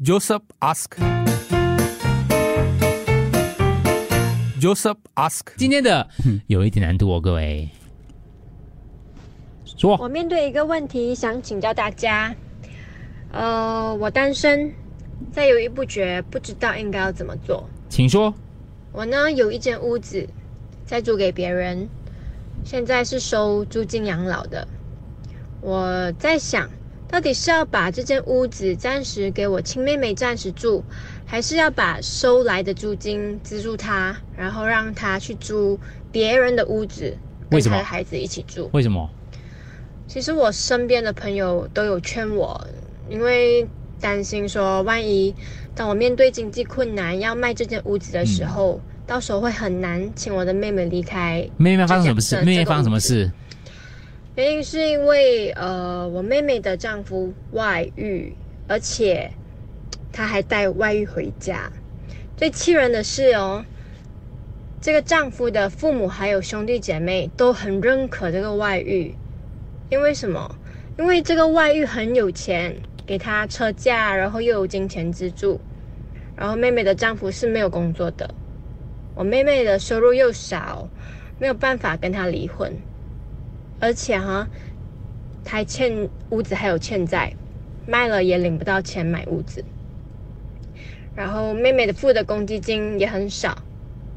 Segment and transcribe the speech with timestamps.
[0.00, 0.96] Joseph ask.
[4.60, 5.48] Joseph ask.
[5.56, 6.08] 今天的
[6.46, 7.68] 有一点难度哦，各位。
[9.64, 12.32] 说我面对一个问题，想请教大家。
[13.32, 14.72] 呃，我单身，
[15.32, 17.68] 在犹豫不决，不知道应该要怎么做。
[17.88, 18.32] 请说。
[18.92, 20.24] 我呢有一间屋子，
[20.86, 21.88] 在租给别人，
[22.64, 24.64] 现在是收租金养老的。
[25.60, 26.70] 我在想，
[27.10, 30.84] 到底是要把这间屋子暂时给我亲妹妹暂时住，
[31.24, 35.78] 还是要把收来的租金资助她，然后让她去租
[36.12, 37.16] 别人的屋子，
[37.50, 38.68] 跟她的孩子一起住？
[38.72, 39.08] 为什么？
[40.06, 42.60] 其实我身边的朋友都有劝我，
[43.08, 43.66] 因为
[43.98, 45.34] 担心说，万一
[45.74, 51.48] 当我面对经济困难要卖这间屋子的时候，到时候会很难请我的妹妹离开。
[51.56, 52.36] 妹妹发生什么事？
[52.42, 53.30] 妹妹发生什么事？
[54.38, 58.32] 原因是因为呃，我妹妹的丈夫外遇，
[58.68, 59.28] 而且
[60.12, 61.68] 他还带外遇回家。
[62.36, 63.64] 最气人的是哦，
[64.80, 69.12] 这个丈夫的父母还有兄弟姐妹都很认可这个外遇，
[69.90, 70.54] 因为什么？
[70.96, 75.60] 因为这个外遇很有钱，给他车价，然后又有金钱资助，
[76.36, 78.32] 然后妹妹的丈夫是没有工作的，
[79.16, 80.88] 我妹妹的收入又少，
[81.40, 82.72] 没有办法跟他离婚。
[83.80, 84.46] 而且哈，
[85.44, 87.32] 他还欠屋子还有欠债，
[87.86, 89.64] 卖了也领不到钱买屋子。
[91.14, 93.56] 然后妹妹的付的公积金也很少，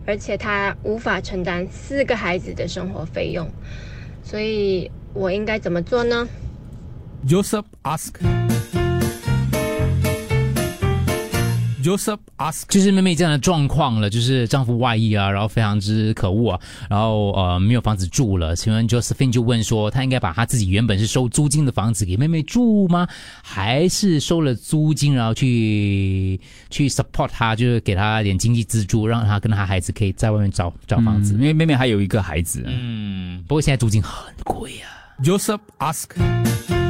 [0.05, 3.47] 而且她无法承担四个孩子的生活费用，
[4.23, 6.27] 所以我应该怎么做呢
[7.27, 8.50] ？Joseph ask.
[11.81, 12.63] Joseph ask.
[12.69, 18.55] 就是妹妹这样的状况了，就是丈夫外遇啊，然后非常之可恶啊，然后呃没有房子住了。
[18.55, 23.07] 请问 Josephine 就问说，她应该把她自己原本是收租金的房子给妹妹住吗？
[23.41, 31.33] 还是收了租金然后去去 support 她，就是给她一点经济资助，让她跟她孩子可以在外面找找房子？
[31.33, 34.87] 因为妹妹还有一个孩子，嗯，不过现在租金很贵啊。
[35.23, 36.80] Joseph ask.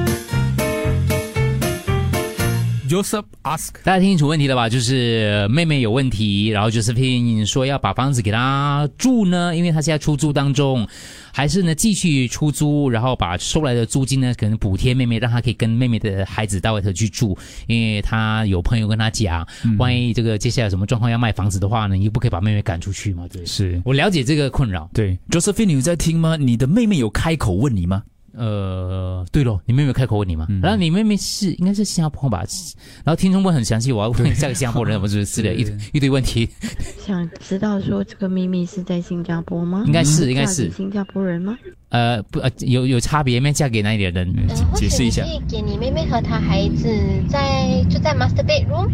[2.91, 3.69] Joseph ask.
[3.85, 4.67] 大家听清楚问题了吧？
[4.67, 10.85] 就是妹妹有问题，然后 Josephine 说要把房子给她住呢，因为她现在出租当中，
[11.31, 17.37] 还是呢继续出租，然后把收来的租金呢可能补贴妹妹，让她可以跟妹妹的孩子到外头去住，
[17.67, 19.47] 因为她有朋友跟她讲，
[19.79, 23.25] 万一这个接下来有什么状况要卖房子的话呢，你又不可以把妹妹赶出去嘛？
[23.31, 24.89] 对，是我了解这个困扰。
[24.93, 25.17] 对。
[25.29, 26.35] Josephine，你有在听吗？
[26.35, 28.03] 你的妹妹有开口问你吗？
[28.33, 30.45] 呃，对咯，你妹妹开口问你吗？
[30.49, 32.43] 嗯然后你妹妹是应该是新加坡吧？
[33.03, 36.49] 然后听众问很详细，我要问下个新加坡人，我是之类一堆一堆问题，
[36.99, 39.83] 想知道说这个秘密是在新加坡吗？
[39.85, 41.57] 应该是应该是新加坡人吗？
[41.91, 43.51] 呃不呃有有差别没？
[43.53, 44.33] 嫁给哪里的人？
[44.35, 45.21] 嗯解释一下。
[45.23, 46.87] 可以给你妹妹和她孩子
[47.29, 48.87] 在就在 master bedroom，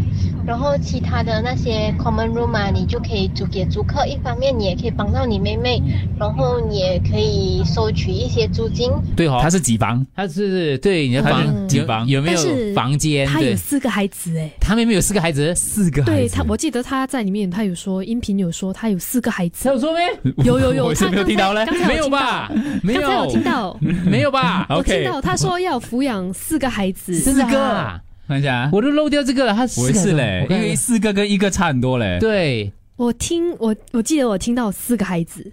[0.44, 4.04] 然后其他的那些 common room 啊，你就可以租给租客。
[4.06, 5.80] 一方面你也可以帮到你妹妹，
[6.18, 8.90] 然后你也可以收取一些租金。
[9.16, 10.04] 对哦，他是几房？
[10.14, 13.26] 他是对你的她房是几房有有没有房间？
[13.26, 16.16] 他有，四个孩子哎，他妹妹有四个孩子，四个孩子。
[16.16, 20.00] 对他，我记得他在里面，他有说音频有说他有四个孩子他，有说没？
[20.44, 22.50] 有有有，我是他没有听到嘞没有吧？
[22.94, 24.30] 没刚才有听到，没有。
[24.30, 24.66] 吧？
[24.70, 27.58] 我听 OK 到他说要抚养四个孩子，四个？
[27.60, 28.54] 啊，看一下。
[28.54, 29.54] 啊，我都漏掉这个了。
[29.54, 32.18] 他四我也个是嘞，因为四个跟一个差很多嘞。
[32.20, 32.72] 对。
[32.96, 35.52] 我听我我记得我听到四个孩子，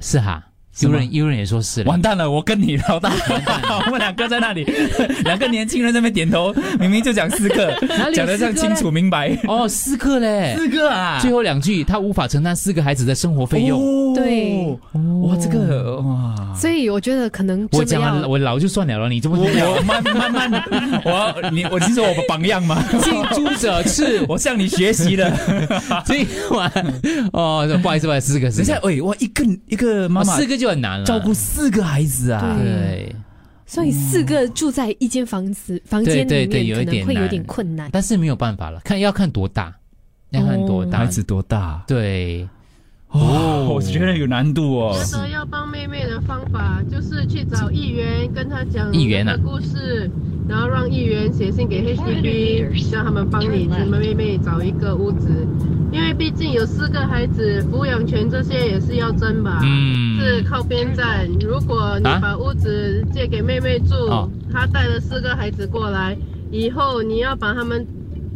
[0.00, 0.44] 是哈，
[0.80, 3.12] 有人有人也说是完蛋了，我跟你老大，
[3.86, 4.64] 我们两个在那里，
[5.24, 7.72] 两个年轻人在那边点头，明明就讲四个
[8.14, 9.36] 讲得这样清楚明白。
[9.46, 10.54] 哦，四个嘞。
[10.56, 13.80] 四个啊，最后两句，他无法承担四个孩子的生活费用。
[13.80, 14.66] 哦对，
[15.22, 20.64] 哇，这个哇，所以我觉得可能我讲我老就算了了，你这么我我慢慢慢，
[21.04, 25.30] 我你，我其实我榜样嘛，近朱者赤， 我向你学习的。
[26.04, 26.70] 今晚
[27.32, 30.34] 哦，不好意思，不好意思，四个，等一下，喂，哇，一个一个妈妈。
[30.34, 33.14] 哦四个就很难了，照顾四个孩子啊，对，
[33.66, 37.90] 所以四个住在一间房子房间对里面，对有一点可能会有点困难。
[37.92, 39.74] 但是没有办法了，看要看多大，
[40.30, 41.84] 要看多大，孩子多大？
[41.86, 42.48] 对，
[43.08, 44.96] 哦，我觉得有难度哦。
[45.04, 50.10] 觉得要帮妹妹的方法就是去找议员，跟他讲议员的故事，
[50.50, 55.28] 然后让议员写信给 HDB，叫他们帮你这妹妹找一个屋子，
[55.92, 59.60] 因为毕竟有四个孩子，抚养权这些也是要争吧。
[59.62, 61.28] 嗯，是靠边站。
[61.40, 66.18] 如果你啊把屋子借给妹妹住，哦她带了四个孩子过来，
[66.50, 67.86] 以后你要把他们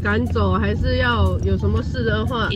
[0.01, 2.49] 赶走，还是要有什么事的话，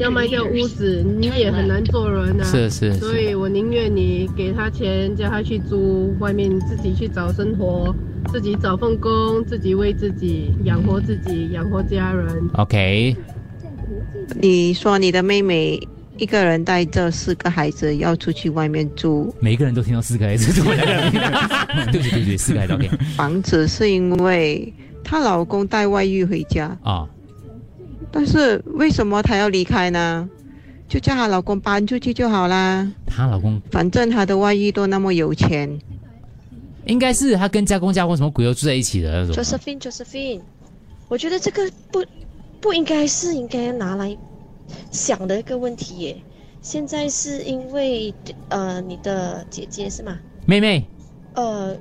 [0.00, 2.42] 要卖掉屋子，你也很难做人啊。
[2.42, 7.94] 是是是，所以我宁愿你给他钱，叫他去租外面自己去找生活，
[8.30, 12.50] 自己找份工，自己为自己养活自己，养活家人。
[12.54, 13.16] OK，
[14.40, 15.80] 你说你的妹妹
[16.16, 20.52] 一个人带着四个孩子要出去外面住每个人都听到四个孩子，
[21.92, 24.72] 对不起对不起， 四个孩子 OK 房子，是因为
[25.02, 27.08] 她老公带外遇回家，啊，
[28.10, 30.28] 但是为什么她要离开呢？
[30.88, 35.78] 就叫她老公搬出去就好啦，她老公反正她的外遇都那么有钱。
[36.86, 39.34] 应该是他跟家公家婆什么鬼都住在一起的那种。
[39.34, 40.40] Josephine Josephine，
[41.08, 42.04] 我觉得这个不
[42.60, 44.16] 不应该是应该拿来
[44.90, 46.16] 想的一个问题耶。
[46.60, 48.12] 现在是因为
[48.48, 50.18] 呃你的姐姐是吗？
[50.46, 50.86] 妹妹
[51.34, 51.76] 呃，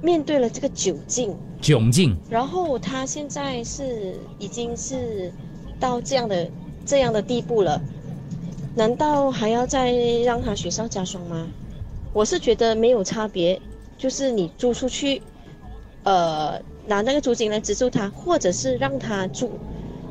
[0.00, 5.32] 面对了这个窘境，窘境，然后他现在是已经是
[5.80, 6.48] 到这样的
[6.86, 7.80] 这样的地步了，
[8.76, 9.92] 难道还要再
[10.24, 11.46] 让他雪上加霜吗？
[12.12, 13.60] 我是觉得没有差别，
[13.98, 15.20] 就是你租出去，
[16.04, 19.58] 呃，拿那个租金来资助他，或者是让他住，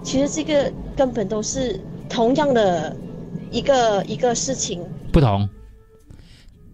[0.03, 1.79] 其实这个根本都是
[2.09, 2.95] 同样的
[3.49, 4.83] 一个一个事情。
[5.13, 5.47] 不同，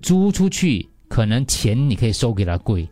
[0.01, 2.89] 租出去可能钱你可以收给他贵，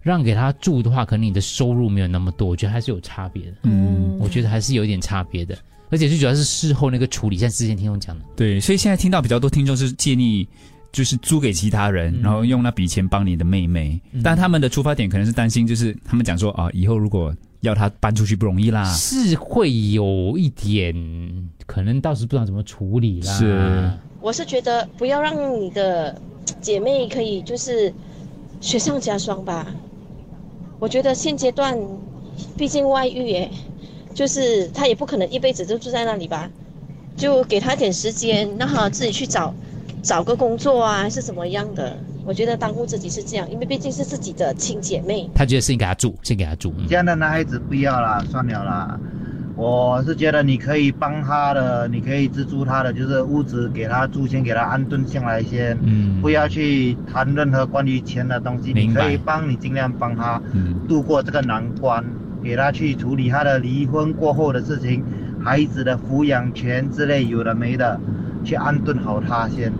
[0.00, 3.56] 让给他住的话，可能你的收入没有那么多，我觉得还是有差别的。
[3.64, 5.54] 嗯，我觉得还是有点差别的，
[5.90, 10.48] 而且最主要是事后那个处理，像之前听众讲的，对，所以现在听到比较多听众是建议。
[10.92, 18.84] 就是租给其他人，嗯然后用那笔钱帮你的妹妹，但他们的出发点可能是担心，就是他们讲说啊，以后如果要她搬出去不容易啦。
[18.94, 20.94] 是会有一点，
[21.66, 23.32] 可能到时不知道怎么处理啦。
[23.32, 23.90] 是，
[24.20, 26.20] 我是觉得不要让你的
[26.60, 27.92] 姐妹可以就是
[28.60, 29.66] 雪上加霜吧。
[30.78, 31.78] 我觉得现阶段，
[32.56, 33.50] 毕竟外遇耶，
[34.14, 36.50] 就是她也不可能一辈子都住在那里吧，
[37.16, 39.54] 就给她点时间，让她自己去找
[40.02, 41.96] 找个工作啊，还是怎么样的。
[42.24, 45.28] 我觉得当务之急是这样，因为毕竟是自己的亲姐妹。
[45.34, 46.72] 他觉得先给他住，先给他住。
[46.78, 48.98] 嗯这样的男孩子不要啦，算了啦。
[49.56, 58.68] 我是觉得你可以帮他的，你可以资助他的，就是屋子给他住，先给他安顿下来先，嗯不要去谈任何关于钱的东西。
[58.68, 62.02] 你明白可以帮你尽量帮他嗯，度过这个难关，
[62.42, 65.04] 给他去处理他的离婚过后的事情，
[65.44, 68.00] 孩子的抚养权之类有的没的，
[68.42, 69.70] 去安顿好他先，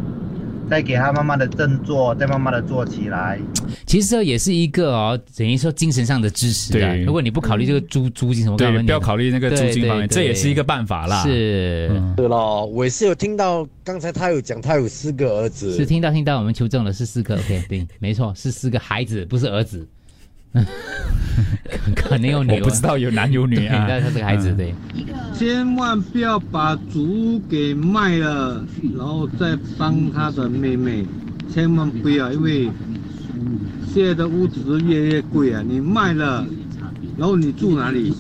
[0.70, 3.40] 再给他慢慢的振作，再慢慢的做起来。
[3.84, 6.92] 其实这也是一个哦，等于说精神上的支持啊。
[6.92, 11.24] 对如果你不考虑这个租租金什么干嘛，对，不要考虑那个租金方面，对对这也是一个办法啦。
[11.24, 19.84] 是、嗯是咯，我也是有听到刚才他有讲他有四个儿子，是听到听到，我们求证了是四个，OK，对，没错，是四个孩子，不是儿子。
[20.52, 20.64] 可
[22.10, 24.74] 可能有女，我不知道有男有女啊对但他这个孩子，嗯对。
[25.32, 28.64] 千万不要把祖屋给卖了，
[28.96, 31.04] 然后再帮他的妹妹，
[31.52, 32.68] 千万不要，因为
[33.92, 35.62] 现在的屋子是越来越贵啊！
[35.66, 36.44] 你卖了，
[37.16, 38.12] 然后你住哪里？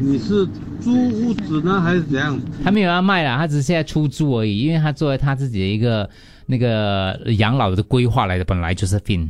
[0.00, 0.46] 你是
[0.80, 2.38] 租屋子呢，还是怎样？
[2.62, 6.08] 他没有要卖啦，他只是现在出租而已，因为他作为他自己的一个
[6.46, 9.28] 那个养老的规划来的，本来就是 fin。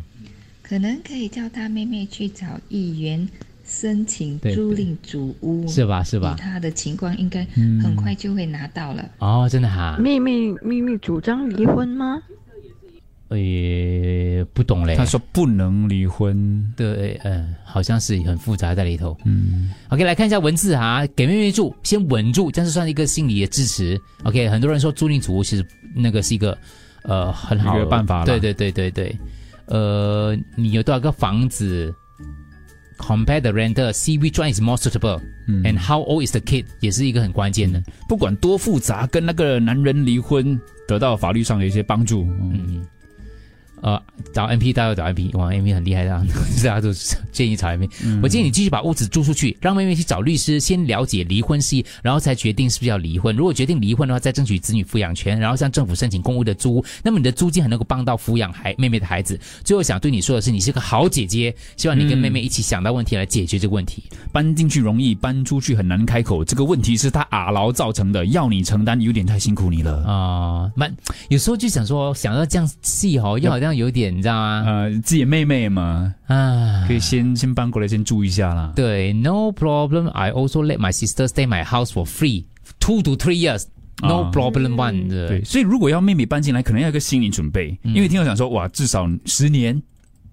[0.74, 3.28] 可能可以叫他妹妹去找议员
[3.64, 9.08] 申请租赁主屋，是吧是吧以他的情况应该嗯很快就会拿到了。
[9.18, 12.20] 哦，真的哈，妹妹妹妹主张离婚吗？
[13.28, 13.36] 呃，
[14.52, 14.96] 不懂嘞。
[14.96, 19.16] 他说不能离婚，对，嗯，好像是很复杂在里头。
[19.24, 23.96] 嗯，OK，来看一下文字哈，给妹妹住，先稳住，这样是算一个心理的支持。
[24.24, 26.58] OK，很多人说租赁主屋其实那个是一个
[27.04, 29.16] 呃很好的办法啦对对对对对，
[29.66, 31.94] 呃，你有多少个房子
[32.98, 37.82] ？Compare the renter, see which one is more suitable, 嗯 and how old is the kid，也是一个很关键的。
[38.08, 42.22] 不管多复杂，跟那个男人离婚，得到法律上的一些帮助。
[42.40, 42.84] 嗯，
[43.84, 44.00] 呃，
[44.32, 46.24] 找 MP 大家要找 MP，哇，MP 很厉害的啊，
[46.64, 53.36] 大家都是建议找 MP、嗯我建议你继续把屋子租出去，让妹妹去找律师，先了解离婚事宜，然后才决定是不是要离婚。
[53.36, 59.38] 如果决定离婚的话，再争取子女抚养权，然后向政府申请公屋的租屋，那么你的租金还能够帮到抚养孩妹妹的孩子。
[59.62, 64.04] 最后想对你说的是，你是个好姐姐，希望你跟妹妹一起想到问题来解决这个问题。
[64.32, 66.42] 搬进去容易，搬出去很难开口。
[66.42, 70.02] 这个问题是他阿劳造成的，要你承担有点太辛苦你了。
[70.06, 70.90] 啊、蛮
[71.28, 74.62] 有时候就想说，想到这样细哦，又好像有点，你知道吗？
[74.66, 78.72] 呃，自己妹妹嘛，啊，可以先先搬过来，先住一下啦。
[78.76, 80.08] 对，no problem.
[80.08, 82.44] I also let my sister stay my house for free,
[82.78, 83.64] two to three years.
[84.02, 85.28] No 啊 problem one 的。
[85.28, 89.80] 对，所以如果要妹妹搬进来，可能要有一个心理准备，嗯因为听到讲说，哇，至少十年，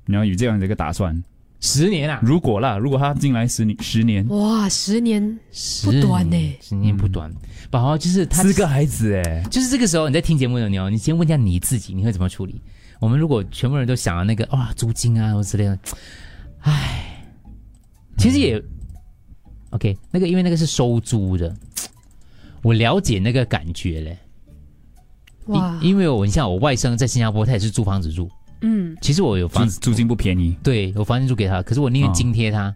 [0.05, 1.23] 你要有这样的一个打算。
[1.59, 7.31] 十年啊，如果啦，如果她进来十年，十年，哇，十年十不短呢、十年不短。
[7.69, 12.59] 不好，就是他四个孩子哎，就是这个时候你在听节目的时候，你先问一下你自己，你会怎么处理？
[13.01, 15.79] 我们如果全部人都想要那个哇租金啊或之类的，
[16.59, 17.25] 唉
[18.15, 18.63] 其实也
[19.71, 21.51] OK，那个因为那个是收租的，
[22.61, 24.17] 我了解那个感觉嘞。
[25.47, 28.29] 哇，因因为我你像我外甥在新加坡，他也是租房子住。
[28.61, 32.73] 嗯，其实我有房子租金不便宜，对我房子租给他，可是我宁愿哦津贴他。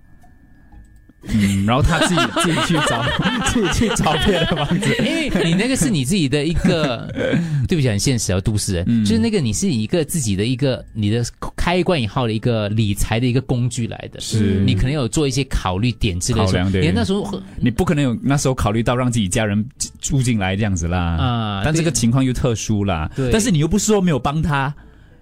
[1.33, 3.03] 嗯，然后他自己自己去找
[3.51, 7.11] 自己去找别的房子，因为你那个是你自己的一个，
[7.67, 9.03] 对不起，很现实啊，都市人，嗯。
[9.05, 11.23] 就是那个你是一个自己的一个你的
[11.55, 14.61] 开关以后的一个理财的一个工具来的，是。
[14.65, 16.45] 你可能有做一些考虑点之类的。
[16.45, 19.63] 考量对你那时候你不可能有那时候考虑到让自己家人
[20.01, 20.99] 住进来这样子啦。
[20.99, 23.31] 啊但这个情况又特殊啦，对。
[23.31, 24.73] 但是你又不是说没有帮他，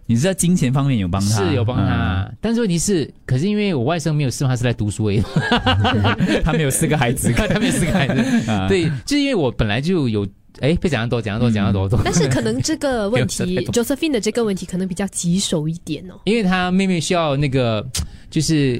[0.05, 2.37] 你是在金钱方面有帮他，是有帮他，嗯。
[2.41, 5.21] 但是问题是，可是因为我外甥没有事，他是来读书而已，
[6.43, 8.67] 他没有四个孩子， 他没有四个孩子， 啊。
[8.67, 10.27] 对，就是因为我本来就有。
[10.61, 11.99] 哎，被讲得多，讲得多，讲得多多。
[12.05, 17.83] 但是可能这个问题，Josephine 的这个问题可能比较棘手一点哦，因为他妹妹需要那个，
[18.29, 18.79] 就是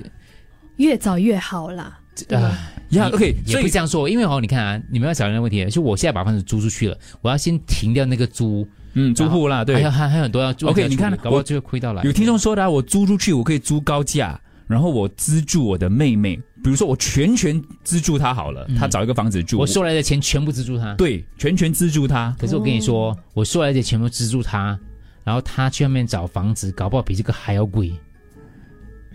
[0.78, 1.98] 越早越好啦。
[2.28, 2.42] 对吧？
[2.90, 9.76] 呀也 OK，也所以不这样说，因为哦，你看啊，你们要想一个问题，就我现在把房子租出去了，我要先停掉那个租，嗯，租户啦，对。
[9.76, 12.04] 还有还还有很多要租 OK，你看搞不好就会亏到了。
[12.04, 24.78] 有听众说的、啊，我租出去我可以租高价，然后我资助我的妹妹，比如说我全权资助她好了，她找一个房子住，嗯我收来的钱全部资助她，对全权资助她，可是我跟你说，我收来的钱全部资助她，
[25.24, 27.92] 然后她去外面找房子，搞不好比这个还要贵，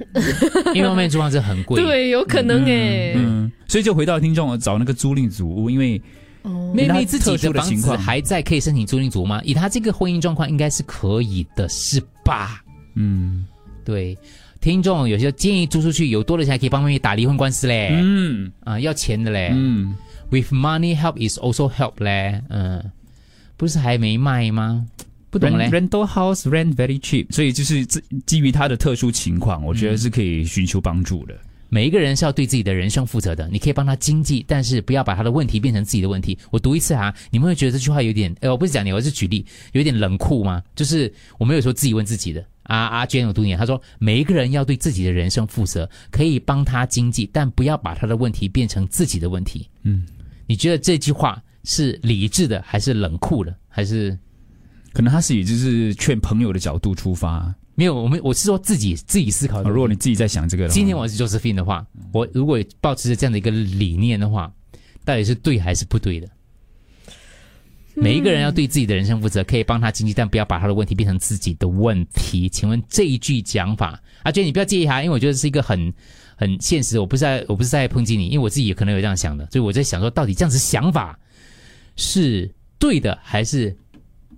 [0.75, 1.83] 因为外面租房子很贵。
[1.83, 3.15] 对，有可能诶。
[3.17, 6.01] 嗯，所以就回到听众找那个租赁组屋，因为
[6.43, 9.41] 哦妹妹自己的的房子情况还在，可以申请租赁组吗？
[9.45, 12.63] 以她这个婚姻状况，应该是可以的，是吧？
[12.95, 13.47] 嗯
[13.85, 14.17] 对，
[14.61, 17.91] 听众有些建议租出去，有多的钱还可以帮妹妹打离婚官司嘞。
[17.93, 19.51] 嗯啊，要钱的嘞。
[19.53, 19.95] 嗯
[20.31, 22.43] ，With money help is also help 嘞。
[22.51, 22.83] 嗯，
[23.57, 24.87] 不是还没卖吗？
[25.31, 25.89] 不懂嘞 Rent-。
[25.89, 31.35] rental house rent very cheap，所以就是基基于他的特殊情况，我觉得是可以寻求帮助的。
[31.71, 33.47] 每一个人是要对自己的人生负责的。
[33.53, 36.39] 你可以帮他经济，但是不要把他的问题变成自己的问题。
[36.51, 38.35] 我读一次啊，你们会觉得这句话有点……
[38.41, 40.63] 呃，我不是讲你，我是举例，有点冷酷吗？
[40.75, 42.43] 就是我们有时候自己问自己的。
[42.63, 49.69] 啊阿娟有读你，他说每一个人要对自己的人生负责，可以帮他经济，但不要把他的问题变成自己的问题。
[49.83, 50.07] 嗯，
[50.47, 54.19] 你觉得这句话是理智的，还是冷酷的，还是
[54.93, 57.55] 可能他是以就是劝朋友的角度出发。
[57.75, 57.95] 没有？
[57.95, 64.53] 我们我是说自己自己思考如果你自己在想这个，今天我是 Josephine 的话，我如果保持着这样的一个理念的话，
[65.05, 66.29] 到底是对还是不对的？
[67.95, 72.49] 每一个人要对自己的人生负责，可以帮他经济，但不要把他的问题变成自己的问题。
[72.49, 75.93] 请问这一句讲法，阿娟你不要介意哈，因为我觉得是一个很
[76.37, 81.19] 很现实，我不是在我不是在抨击你，因为我自己也可能有这样想的，所以我在想说，到底这样子想法
[81.97, 83.77] 是对的还是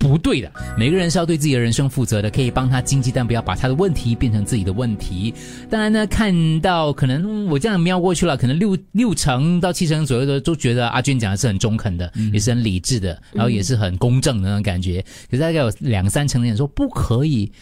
[0.00, 0.50] 不对的。
[0.78, 5.34] 每个人是要对自己的人生负责的，可以帮他经济，但不要把他的问题变成自己的问题。
[5.68, 15.04] 当然呢，看到可能嗯我这样瞄过去了，可能六六成到七成左右的都觉得阿娟讲的是很中肯的，也是很理智的，然后也是很公正的那种感觉。
[15.30, 17.52] 可是大概有两三成的人说不可以，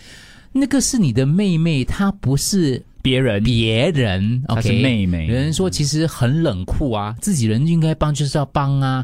[0.53, 2.83] 那个是你的妹妹，她不是。
[3.09, 9.03] 别人，别人她是妹妹有人说其实很冷酷啊，自己人应该帮就是要帮啊。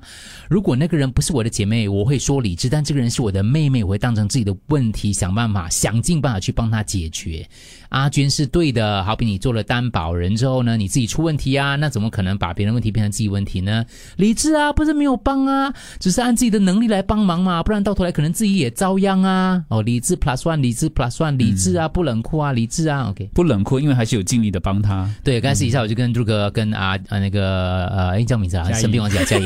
[0.48, 7.48] 如果那个人不是我的姐妹，我会说理智；但这个人是我的妹妹，我会当成自己的问题，想办法，想尽办法去帮她解决。
[7.90, 13.84] 阿娟是对的，好比你做了担保人之后呢，你自己出问题啊，那怎么可能把别人问题变成自己问题呢？
[14.16, 19.62] 理智啊，不是没有帮啊，只是按自己的能力来帮忙嘛，不然到头来可能自己也遭殃啊。
[19.68, 23.30] 哦，理智 plus one，理智 plus one，理智啊，不冷酷啊，理智啊，OK。
[23.34, 25.08] 不冷酷，因为还是有尽力的帮他。
[25.22, 29.44] 对，刚才私底下我就跟朱哥跟啊啊那个呃，哎叫名字啊，生病忘记了嘉义，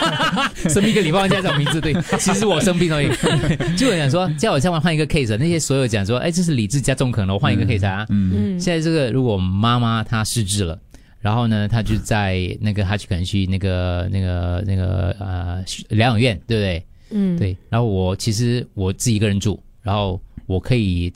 [0.68, 3.08] 生病一个礼拜忘记了叫名字，对，其实我生病而已。
[3.76, 8.06] 就有人说叫我再换一个 case，那些所有讲说，哎，这是理智加中肯了，我换一个 case 啊。
[8.10, 10.78] 嗯嗯现在这个如果妈妈她失智了。
[11.20, 16.86] 然后呢，她就在那个，她去可能去那个、那个、那个呃疗养院，对不对？
[17.12, 17.56] 嗯，对。
[17.70, 21.10] 然后我其实我自己一个人住，然后我可以，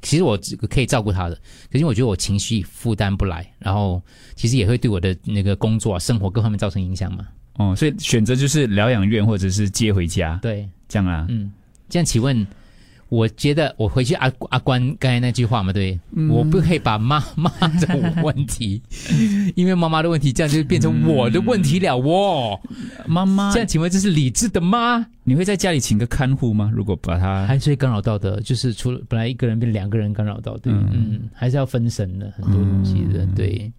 [0.00, 0.38] 其实我
[0.70, 1.38] 可以照顾她的，
[1.70, 4.00] 可是我觉得我情绪负担不来，然后
[4.34, 7.26] 其实也会对我的那个工作、啊、生活各方面造成影响嘛。
[7.58, 11.26] 哦，所以选择就是疗养院或者是接回家，对，这样啊。
[11.28, 11.52] 嗯，
[11.90, 12.46] 这样请问，
[13.08, 17.50] 我觉得我回去阿阿关刚才那句话嘛，对，嗯我不可以把妈妈
[17.80, 18.82] 的问题，
[19.56, 22.60] 因为妈妈的问题，这样就变成我的问题了哦。
[23.06, 25.06] 妈妈，这样请问这是理智的吗？
[25.24, 26.70] 你会在家里请个看护吗？
[26.74, 33.72] 如果把他还是会干扰到的，就是除了本来一个人变两个人干扰到，对，嗯嗯还是要分神的很多东西的，对。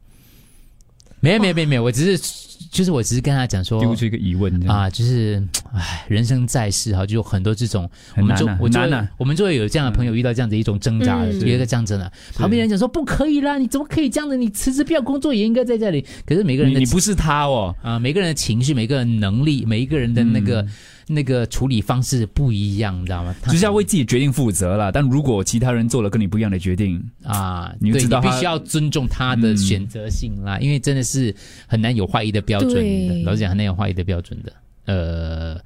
[1.21, 5.41] 没有没有没有没有，我只是就是我只是跟他讲说，丢出一个疑问啊，就是
[5.73, 8.79] 唉，人生在世哈，就有很多这种，我们就我就
[9.17, 14.35] 我们就会有这样的朋友遇到这样的一种挣扎有一个这样子的，旁边人讲说不可以啦，你怎么可以这样子？
[14.35, 16.05] 你辞职不要工作也应该在这里。
[16.25, 20.65] 可是每个人的你你不是他哦，啊，每个人的情绪、每个人能力、每一个人的那个、
[21.11, 23.35] 那个处理方式不一样，你知道吗？
[23.47, 24.91] 就是要为自己决定负责啦。
[24.91, 31.35] 但如果其他人做了跟你不一样的决定，啊，你就知道他必须要尊重他的嗯选择性啦，因为真的是
[31.65, 34.53] 很难有怀疑的标准的，老实讲很难有怀疑的标准的。
[34.85, 35.59] 呃，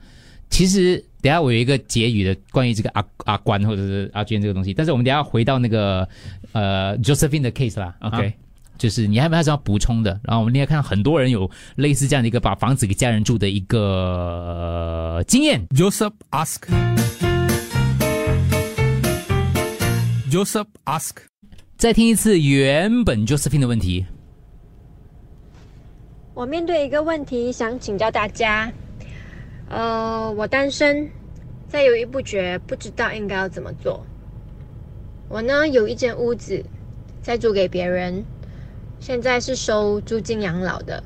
[0.50, 6.08] 其实等下我有一个结语的关于这个阿阿关或者是阿娟这个东西，但是我们等一下回到那个
[6.54, 8.34] 呃 Josephine 的 case 啦 OK 啊
[8.77, 10.20] 就是你还有没有什么要补充的？
[10.24, 13.80] 然后我们另外看到很多人有类似这样的一个把房子给家人住的一个、
[15.18, 15.65] 呃经验。
[15.70, 16.63] Joseph ask.
[20.30, 21.12] Joseph ask.
[21.77, 24.06] 再听一次原本 Josephine 的问题。
[26.34, 28.72] 我面对一个问题，想请教大家。
[29.70, 31.08] 呃，我单身，
[31.68, 34.03] 在犹豫不决，不知道应该要怎么做。
[35.30, 36.63] 我呢有一间屋子，
[37.22, 38.24] 在租给别人，
[39.05, 41.03] 现在是收租金养老的。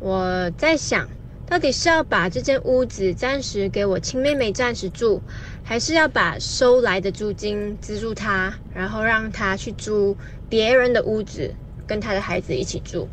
[0.00, 1.08] 我在想，
[1.46, 5.20] 到底是要把这间屋子暂时给我亲妹妹暂时住，
[5.62, 10.16] 还是要把收来的租金资助她，然后让她去租
[10.48, 11.54] 别人的屋子，
[11.86, 13.06] 跟她的孩子一起住？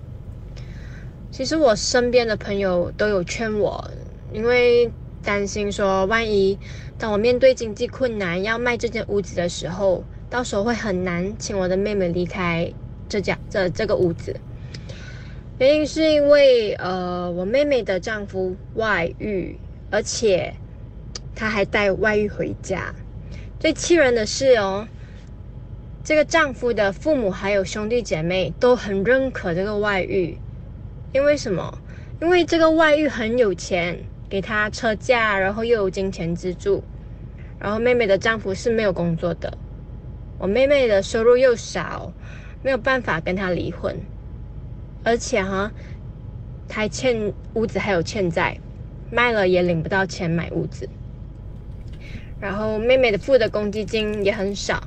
[1.30, 3.92] 其实我身边的朋友都有劝我，
[4.32, 6.58] 因为担心说，万一
[6.98, 12.74] 当我面对经济困难要卖这间屋子的时候，到时候会很难请我的妹妹离开
[13.14, 14.36] 这家这这个屋子。
[15.60, 19.56] 原因是因为呃，我妹妹的丈夫外遇，
[19.92, 20.52] 而且
[21.36, 22.92] 他还带外遇回家。
[23.60, 24.88] 最气人的是哦，
[26.04, 30.36] 这个丈夫的父母还有兄弟姐妹都很认可这个外遇，
[31.14, 31.78] 因为什么？
[32.20, 33.96] 因为这个外遇很有钱，
[34.28, 36.84] 给他车价，然后又有金钱资助。
[37.60, 39.56] 然后妹妹的丈夫是没有工作的，
[40.40, 42.12] 我妹妹的收入又少，
[42.64, 43.96] 没有办法跟他离婚。
[45.04, 45.72] 而且哈，
[46.68, 48.58] 他还欠屋子还有欠债，
[49.12, 50.90] 卖了也领不到钱买屋子。
[52.40, 54.86] 然后妹妹的付的公积金也很少，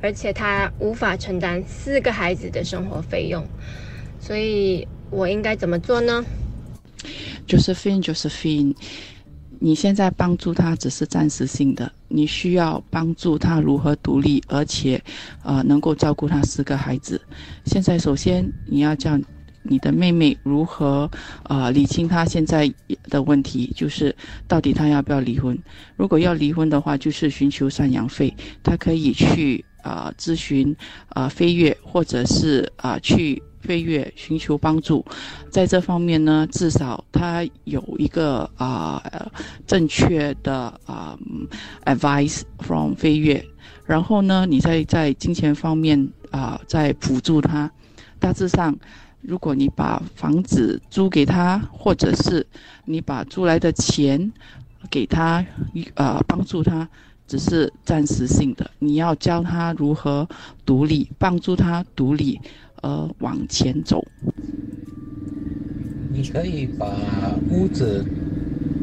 [0.00, 3.46] 而且她无法承担四个孩子的生活费用，
[4.18, 6.24] 所以我应该怎么做呢
[7.46, 8.74] ？Josephine，Josephine，
[9.58, 15.02] 你现在帮助他只是暂时性的，你需要帮助他如何独立，而且，
[15.42, 17.20] 呃，能够照顾他四个孩子。
[17.64, 19.18] 现在首先你要叫
[19.62, 21.10] 你的妹妹如何，
[21.44, 22.72] 呃，理清她现在
[23.10, 24.14] 的问题，就是
[24.46, 25.58] 到底她要不要离婚。
[25.96, 30.74] 如果要离婚的话，就是寻求赡养费，她可以去啊、咨询
[31.08, 33.42] 啊、飞跃，或者是啊、去。
[33.66, 35.04] 飞跃寻求帮助，
[35.50, 39.02] 在这方面呢，至少他有一个啊、
[39.66, 41.18] 正确的啊、
[41.84, 43.44] advice from 飞跃，
[43.84, 47.70] 然后呢，你再在金钱方面啊、再辅助他。
[48.18, 48.74] 大致上，
[49.20, 52.46] 如果你把房子租给他，或者是
[52.84, 54.32] 你把租来的钱
[54.88, 55.44] 给他，
[55.96, 56.88] 呃，帮助他。
[57.28, 60.28] 只是暂时性的，你要教他如何
[60.64, 62.40] 独立，帮助他独立，
[62.86, 64.00] 呃，往前走。
[66.12, 66.86] 你可以把
[67.50, 68.04] 屋子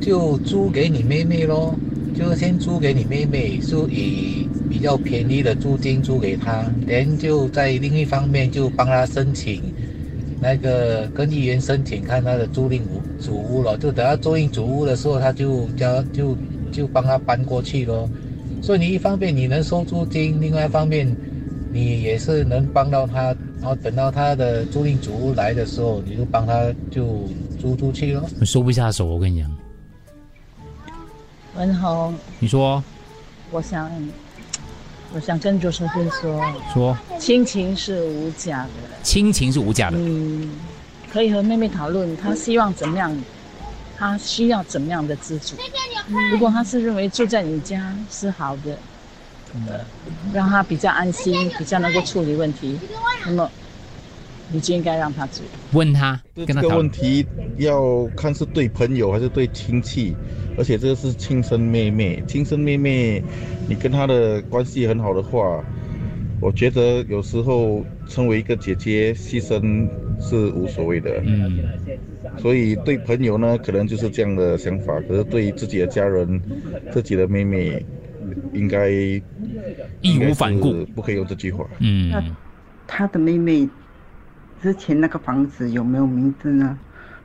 [0.02, 1.74] 就租给你妹妹咯，
[2.14, 9.62] 就先租给你妹妹，就以比较便宜的租金租给她，然就在另一方面就帮她申请
[10.42, 16.36] 那个跟议员申请看她的租赁屋主屋了，就等她租赁主屋的时候，他就叫就
[16.74, 18.10] 就帮她搬过去咯。
[18.62, 21.08] 所以你一方面你能收租金，另外一方面
[21.72, 28.30] 你也是能帮到她，然后等到他的租赁主屋来的时候，你就帮他就租出去咯。
[28.42, 29.50] 我收不下手，我跟你讲。
[31.56, 32.84] 文宏，你说
[33.52, 33.90] 我想，
[35.16, 38.70] 我想跟周生辉说，说，亲情是无价的，
[39.02, 39.96] 亲情是无价的。
[39.98, 40.50] 嗯，
[41.10, 43.18] 可以和妹妹讨论，她希望怎么样，
[43.98, 45.56] 她需要怎么样的资助。
[46.34, 48.78] 如果她是认为住在你家是好的，
[49.68, 49.86] 呃，
[50.34, 52.80] 让他比较安心，比较能够处理问题，
[53.26, 53.50] 那么
[54.52, 55.42] 你就应该让她住。
[55.72, 56.78] 问他，跟这个他讨论。
[56.80, 57.26] 问题
[57.58, 60.16] 要看是对朋友还是对亲戚，
[60.58, 63.24] 而且这个是亲生妹妹，亲生妹妹，
[63.68, 65.64] 你跟她的关系很好的话，
[66.40, 69.88] 我觉得有时候成为一个姐姐牺牲
[70.20, 71.22] 是无所谓的。
[71.26, 71.60] 嗯，
[72.38, 76.42] 所以对朋友呢，可能就是这样的想法，可是对自己的家人、
[76.92, 77.84] 自己的妹妹，
[78.54, 78.90] 应该
[80.02, 81.66] 义无反顾，不可以用这句话。
[81.80, 82.12] 嗯
[82.88, 83.68] 他的妹妹
[84.62, 86.78] 之前那个房子有没有名字呢？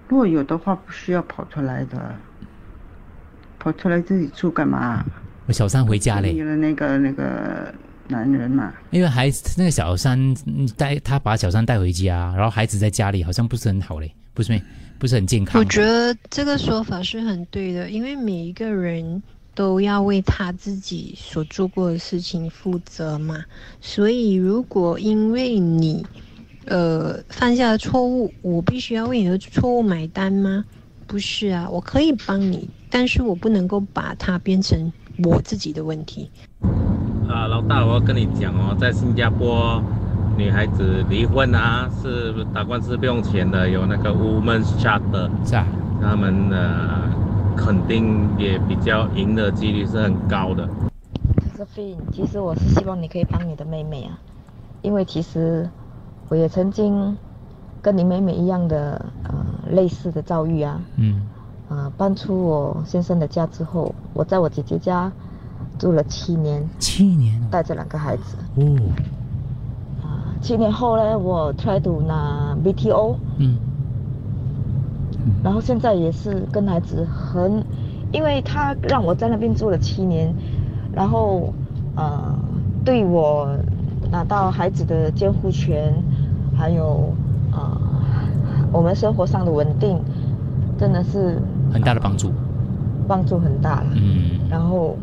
[0.08, 2.14] 如果有的话，不需要跑出来的，
[3.58, 5.04] 跑出来自己住干嘛？
[5.46, 7.74] 我小三回家嘞你，的那个那个
[8.06, 14.62] 男人嘛，因为孩子那个小三嗯带他把小三带回家，然后孩子在家里好像不是很好嘞，不是没
[14.98, 15.60] 不是很健康。
[15.60, 19.22] 我觉得这个说法是很对的，因为每一个人
[19.58, 23.44] 都要为他自己所做过的事情负责嘛。
[23.80, 26.06] 所以，如果因为你
[26.66, 30.64] 呃犯下的错误，我必须要为你的错误买单吗？
[31.08, 34.92] 不是啊，我可以帮你，但是我不能够把它变成
[35.24, 36.30] 我自己的问题。
[37.28, 39.82] 啊，老大，我要跟你讲哦，在新加坡，
[40.36, 45.66] 女孩子离婚啊，是打官司不用钱的，有那个 woman's charter，是啊，
[46.00, 47.10] 他们呃
[47.58, 50.66] 肯定也比较赢的几率是很高的。
[52.12, 54.18] 其实我是希望你可以帮你的妹妹啊，
[54.80, 55.68] 因为其实
[56.28, 57.16] 我也曾经
[57.82, 59.34] 跟你妹妹一样的呃
[59.70, 60.80] 类似的遭遇啊。
[60.96, 61.26] 嗯。
[61.68, 65.12] 啊、搬出我先生的家之后，我在我姐姐家
[65.78, 66.66] 住了七年。
[66.78, 67.38] 七年。
[67.50, 68.36] 带着两个孩子。
[68.56, 68.64] 哦。
[70.40, 73.16] 七年后呢，我 try to 拿 BTO。
[73.36, 73.58] 嗯。
[75.42, 77.62] 然后现在也是跟孩子很，
[78.12, 80.34] 因为他让我在那边住了七年，
[80.92, 81.52] 然后
[81.96, 82.34] 呃
[82.84, 83.48] 对我
[84.10, 85.94] 拿到孩子的监护权，
[86.56, 87.12] 还有
[87.52, 87.80] 呃
[88.72, 89.98] 我们生活上的稳定，
[90.78, 91.40] 真的是
[91.72, 92.30] 很大的帮助。
[93.06, 93.86] 帮助很大了。
[93.94, 94.96] 嗯然后，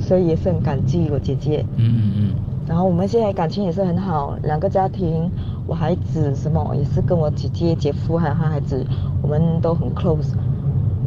[0.00, 1.64] 所以也是很感激我姐姐。
[1.76, 2.34] 嗯嗯嗯。
[2.66, 5.30] 然后我们现在感情也是很好，两个家庭，
[5.68, 8.84] 我孩子什么也是跟我姐姐、姐夫还有他孩子，
[9.20, 10.32] 我们都很 close。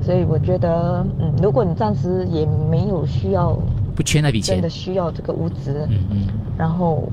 [0.04, 3.58] 所以我觉得，嗯，如果你暂时也没有需要，
[3.96, 7.12] 不缺那笔钱真的需要这个物资，嗯嗯，然后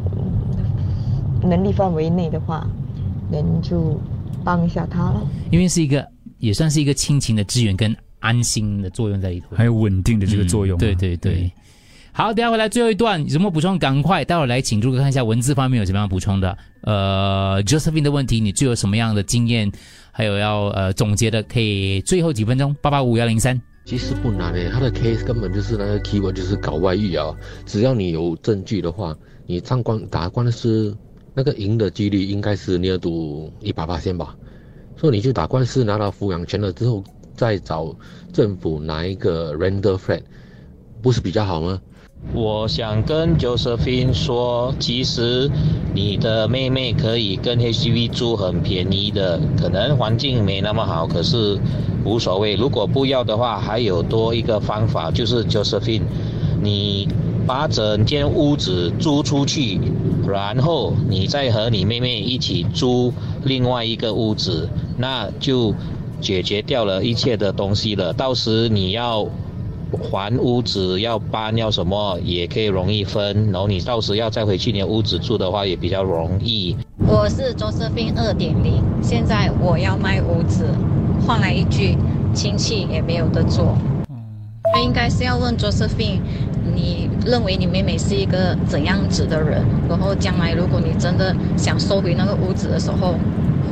[1.42, 2.66] 嗯能力范围内的话，
[3.30, 3.98] 那你就
[4.44, 5.26] 帮一下他了。
[5.50, 6.06] 因为是一个
[6.36, 11.50] 也算是一个亲情的支援跟安心的作用在里头，还有稳定的这个作用啊、嗯对对对。
[12.18, 13.78] 好，等下回来最后一段有什么补充？
[13.78, 16.58] 赶快待会儿来请诸葛看一下文字方面有什么样补充的。
[16.80, 19.70] 呃，Josephine 的问题，你最有什么样的经验？
[20.10, 23.62] 还有要呃总结的，可以最后几分钟八八五幺零三。
[23.84, 27.32] 其实不难诶，他的 case 根本就是那个 keyword 就是搞外遇啊。
[27.64, 30.98] 只要你有证据的话，你上官打官司，
[31.34, 34.34] 那个赢的几率应该是你要赌一百八千吧。
[34.96, 37.04] 所以你去打官司拿到抚养权了之后，
[37.36, 37.94] 再找
[38.32, 40.22] 政府拿一个 render flat，
[41.00, 41.80] 不是比较好吗？
[42.34, 45.50] 我想跟 Josephine 说，其实
[45.94, 51.58] 你的妹妹可以跟 HDB 住很便宜的，可能环境没那么好，可是
[52.04, 52.54] 无所谓。
[52.54, 56.02] 如果不要的话，还有多一个方法，就是 Josephine，
[56.62, 57.08] 你
[57.46, 59.80] 把整间屋子租出去，
[60.28, 63.12] 然后你再和你妹妹一起租
[63.44, 65.74] 另外一个屋子，那就
[66.20, 68.12] 解决掉了一切的东西了。
[68.12, 69.26] 到时你要。
[69.96, 76.76] 还屋子要搬要什么也可以容易分，然后你到时要再回去你的屋子住的话也比较容易。
[77.06, 80.66] 我是 Josephine 二点零，现在我要卖屋子，
[81.26, 81.96] 换来一句
[82.34, 83.78] 亲戚也没有得做。
[84.74, 86.20] 那应该是要问 Josephine，
[86.74, 89.64] 你认为你妹妹是一个怎样子的人？
[89.88, 93.14] 然后将来如果你真的想收回那个屋子的时候，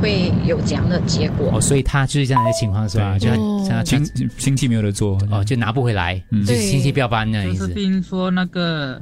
[0.01, 1.51] 会有这样的结果？
[1.53, 3.17] 哦，所以他就是这样的情况是吧？
[3.17, 7.59] 就哦像亲亲戚没有得做，哦，就拿不回来，嗯就是亲戚不要搬那样意思。
[7.59, 9.01] 就是并说那个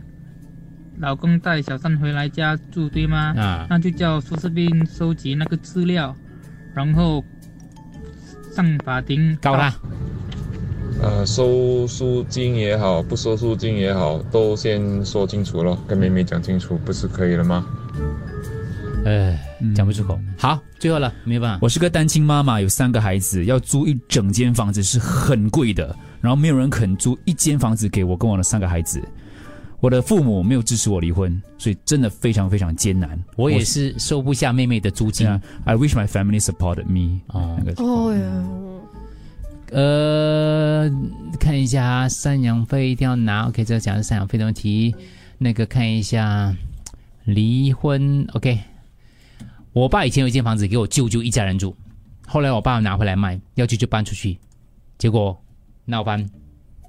[1.00, 3.34] 老公带小三回来家住，对吗？
[3.38, 6.16] 啊那就叫苏士斌收集那个资料，
[6.74, 7.24] 然后
[8.56, 9.74] 上法庭告他。
[11.02, 17.66] 呃，收赎金也好，不收赎金也好，都先说清楚了，跟妹妹讲清楚，不是可以了吗？
[19.06, 19.38] 呃，
[19.76, 20.20] 讲不出口。
[20.36, 21.60] 好，最后了，没有办法。
[21.62, 29.00] 我是个单亲妈妈，有三个孩子，要租一整间房子是很贵的，然后没有人肯租一间房子给我跟我的三个孩子。
[29.80, 33.22] 我的父母没有支持我离婚，所以真的非常非常艰难。
[33.36, 35.28] 我也是收不下妹妹的租金。
[35.66, 37.20] I wish my family supported me。
[37.28, 38.44] 哦，那个哦呀，
[39.70, 40.92] 呃，
[41.40, 43.48] 看一下赡养费一定要拿。
[43.50, 44.96] OK，这个讲的是赡养费的问题。
[45.38, 46.56] 那个看一下
[47.26, 48.26] 离婚。
[48.34, 48.58] OK，
[49.76, 51.76] 我爸以前有一间房子给我舅舅一家人住，
[52.26, 54.40] 后来我爸拿回来卖，要舅舅搬出去，
[54.98, 55.38] 结果
[55.84, 56.26] 闹翻，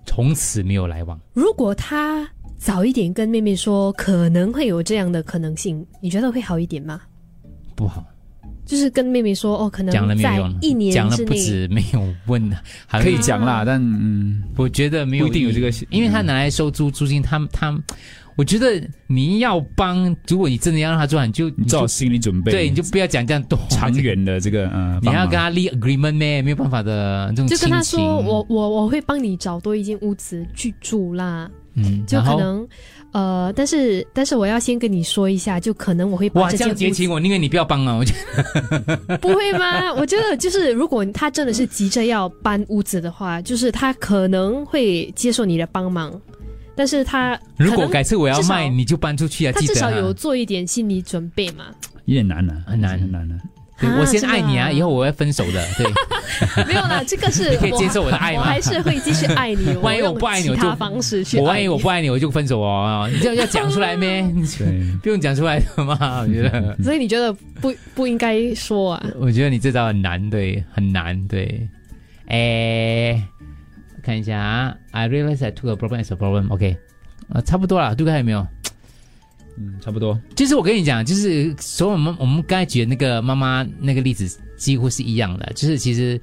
[0.07, 1.19] 从此没有来往。
[1.35, 2.25] 如果他
[2.57, 7.01] 早一点跟妹妹说可能会有这样的可能性，你觉得会好一点吗？
[7.75, 8.07] 不好，
[8.65, 17.77] 就是跟妹妹说哦，可能讲了没有一年讲了不止没有问的，还可以讲啦，但嗯，我觉得没有一定有这个因为他拿来收租租金，他他，
[18.37, 26.43] 我觉得你要帮，如果你真的要让他做，你就你做好心理准备，对，你就不要讲这样多长远的这个 呃，你要跟他立 agreement 呢？
[26.43, 31.51] 没有办法的这种就跟他说，我我我会帮你找多一间屋子去住啦。
[31.79, 32.67] 嗯就可能
[33.13, 37.95] 呃，但是但是我要先跟你说一下，就可能我会把哇，这样结情，我宁愿你不要帮啊！
[37.95, 38.15] 我觉
[39.07, 39.93] 得 不会吗？
[39.93, 46.19] 我觉得就是，如果他真的是急着要搬屋子的话，就是他可能会接受你的帮忙，
[46.77, 49.53] 但是他如果改次我要卖，你就搬出去啊！
[49.53, 51.65] 他至记得啊少有做一点心理准备嘛。
[52.05, 53.35] 有点难了，很难很难了。
[53.79, 55.67] 对啊我先爱你啊，以后我会分手的。
[55.77, 55.87] 对，
[56.67, 59.75] 没有啦，这个是你 可以接受我的爱吗我还是会继续爱你。
[59.83, 63.09] 万一我不爱你，我就其他方式去我万一我不爱你，我就分手哦。
[63.13, 64.23] 你这样要讲出来咩？
[65.03, 66.77] 不用讲出来的嘛，我觉得。
[66.83, 69.07] 所以你觉得不不应该说啊？
[69.19, 71.69] 我觉得你这招很难，对，很难，对。
[72.29, 73.23] 诶，
[74.07, 76.49] 看一下啊，I realize I took a problem as a problem.
[76.53, 76.77] OK，
[77.31, 78.47] 呃，差不多了，杜哥还有没有？
[79.59, 80.17] 嗯，差不多。
[80.37, 86.21] 其实我跟你讲，就是所有我们我们刚才举的那个妈妈那个例子几乎是一样的，就是其实，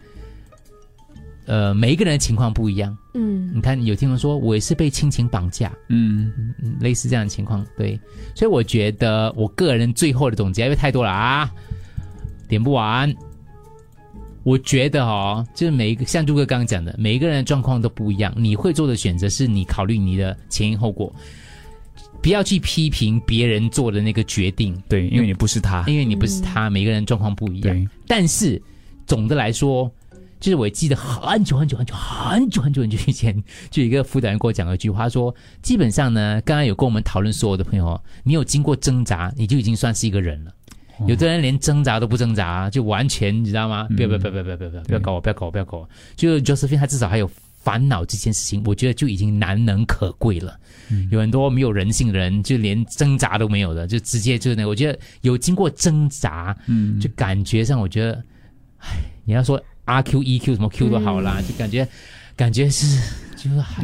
[1.45, 2.97] 呃，每一个人的情况不一样。
[3.15, 6.31] 嗯你看，有听人说我也是被亲情绑架，嗯
[6.63, 7.99] 嗯，类似这样的情况，对，
[8.33, 11.51] 所以我觉得我个人最后的总结，因为太多了啊，
[12.47, 13.13] 点不完。
[14.43, 21.13] 我觉得哦，就是每一个像杜哥刚刚讲的，每一个人的状况都不一样，你会做的选择是你考虑你的前因后果，
[22.21, 27.89] 不要去批评别人做的那个决定，对，因为你不是他，因为你不是他，每个人状况不一样。
[28.05, 28.61] 但是
[29.07, 29.89] 总的来说，
[30.41, 33.33] 就是我记得很久很久很久很久很久很久以前，
[33.71, 40.51] 就有一个辅导员跟我讲了一句话，说基本上呢，刚刚有跟我们讨论所有的朋友，你有经过挣扎，你就已经算是一个人了。
[41.07, 43.87] 有的人连挣扎都不挣扎，就完全你知道吗？
[43.95, 45.89] 不要不要不要不要不要不要不要搞我不要搞我不要搞我！
[46.15, 47.29] 就 Josephine 他至少还有
[47.61, 50.59] 烦恼这件事情，我觉得就已经难能可贵了。
[51.09, 58.23] 有很多没有人性的人，就连挣扎都没有的，就直接就是那，我觉得有经过挣扎，嗯，就感觉上我觉得，
[58.79, 58.89] 唉，
[59.25, 61.87] 你要说 R Q E Q 什么 Q 都好啦，就感觉
[62.35, 62.85] 感觉是
[63.43, 63.83] 就是还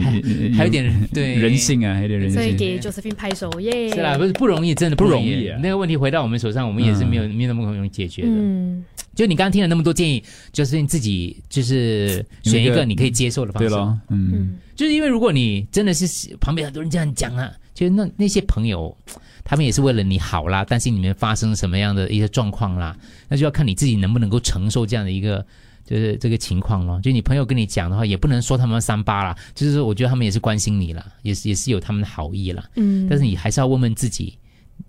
[0.55, 2.41] 还有点 对人性啊，还有点人性。
[2.41, 3.89] 所以给 Josephine 拍手耶！
[3.89, 8.29] 是啦，不是不容易，真的不容容易啊那个问题回到我们手上，我们也是没有、没有那么容易解决的。
[8.31, 13.67] 嗯，就你刚刚听了那么多建议，就是你自己就是选一个个你可以接受的方式。
[13.67, 18.95] 对咯嗯就是因为如果你真的是旁边很多人这样讲啊，就是那那些朋友，
[19.43, 22.95] 他们也是为了你好啦，担心你们发生什么样的一些状况啦，
[23.27, 25.45] 那就要看你自己能不能够承受这样的一个。
[25.89, 32.63] 就是这个情况咯，就你朋友跟你讲的话，也不能说他们三八啦，就是说我觉得他们也是关心你啦，也是也是有他们的好意啦。
[32.75, 34.37] 嗯但是你还是要问问自己，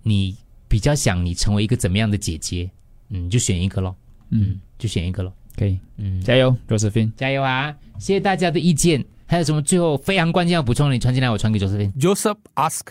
[0.03, 0.35] 你
[0.67, 2.69] 比较想你成为一个怎么样的姐姐？
[3.09, 3.95] 嗯，就选一个咯。
[4.29, 5.33] 嗯，就选一个咯。
[5.57, 7.75] 可以，嗯，加油，Josephine，加油啊！
[7.97, 9.03] 谢谢大家的意见。
[9.25, 11.91] 还有什么最后非常关键要补充的，你传进来，我传给 Josephine。
[11.99, 12.85] Joseph ask.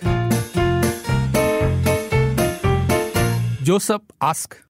[3.64, 4.60] Joseph ask.